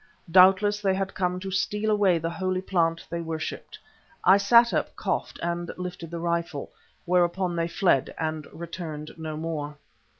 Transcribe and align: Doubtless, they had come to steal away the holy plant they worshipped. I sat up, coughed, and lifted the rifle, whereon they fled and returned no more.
Doubtless, 0.31 0.81
they 0.81 0.95
had 0.95 1.13
come 1.13 1.39
to 1.41 1.51
steal 1.51 1.91
away 1.91 2.17
the 2.17 2.31
holy 2.31 2.63
plant 2.63 3.05
they 3.11 3.21
worshipped. 3.21 3.77
I 4.25 4.37
sat 4.37 4.73
up, 4.73 4.95
coughed, 4.95 5.37
and 5.43 5.69
lifted 5.77 6.09
the 6.09 6.17
rifle, 6.19 6.71
whereon 7.05 7.55
they 7.55 7.67
fled 7.67 8.11
and 8.17 8.47
returned 8.51 9.11
no 9.15 9.37
more. 9.37 9.77